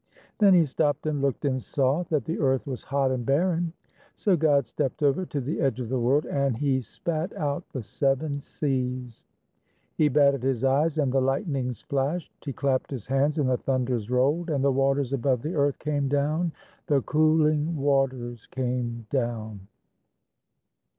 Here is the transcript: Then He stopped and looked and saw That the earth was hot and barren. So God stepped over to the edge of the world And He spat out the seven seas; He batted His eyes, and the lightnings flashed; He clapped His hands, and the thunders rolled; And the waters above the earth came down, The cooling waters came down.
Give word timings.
Then 0.39 0.55
He 0.55 0.65
stopped 0.65 1.05
and 1.05 1.21
looked 1.21 1.45
and 1.45 1.61
saw 1.61 2.01
That 2.09 2.25
the 2.25 2.39
earth 2.39 2.65
was 2.65 2.81
hot 2.81 3.11
and 3.11 3.23
barren. 3.23 3.71
So 4.15 4.35
God 4.35 4.65
stepped 4.65 5.03
over 5.03 5.27
to 5.27 5.39
the 5.39 5.61
edge 5.61 5.79
of 5.79 5.89
the 5.89 5.99
world 5.99 6.25
And 6.25 6.57
He 6.57 6.81
spat 6.81 7.31
out 7.37 7.69
the 7.69 7.83
seven 7.83 8.39
seas; 8.41 9.25
He 9.95 10.07
batted 10.07 10.41
His 10.41 10.63
eyes, 10.63 10.97
and 10.97 11.13
the 11.13 11.21
lightnings 11.21 11.83
flashed; 11.83 12.33
He 12.43 12.51
clapped 12.51 12.89
His 12.89 13.05
hands, 13.05 13.37
and 13.37 13.47
the 13.47 13.57
thunders 13.57 14.09
rolled; 14.09 14.49
And 14.49 14.63
the 14.63 14.71
waters 14.71 15.13
above 15.13 15.43
the 15.43 15.53
earth 15.53 15.77
came 15.77 16.07
down, 16.07 16.51
The 16.87 17.03
cooling 17.03 17.75
waters 17.75 18.47
came 18.47 19.05
down. 19.11 19.67